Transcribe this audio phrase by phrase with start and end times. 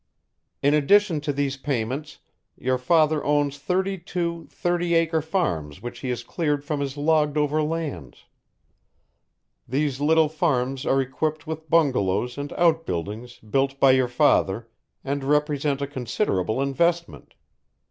[0.63, 2.17] "In addition to these payments,
[2.57, 7.37] your father owns thirty two thirty acre farms which he has cleared from his logged
[7.37, 8.25] over lands.
[9.67, 14.67] These little farms are equipped with bungalows and outbuildings built by your father
[15.03, 17.35] and represent a considerable investment.